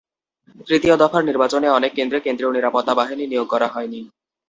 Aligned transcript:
তৃতীয় 0.67 0.95
দফার 0.97 1.23
নির্বাচনে 1.25 1.67
অনেক 1.69 1.91
কেন্দ্রে 1.95 2.19
কেন্দ্রীয় 2.19 2.51
নিরাপত্তা 2.53 2.93
বাহিনী 2.95 3.23
নিয়োগ 3.27 3.47
করা 3.47 3.67
হয়নি। 3.67 3.99